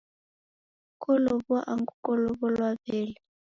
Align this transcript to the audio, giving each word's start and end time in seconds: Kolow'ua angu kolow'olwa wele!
Kolow'ua 1.01 1.59
angu 1.71 1.93
kolow'olwa 2.03 2.69
wele! 2.85 3.15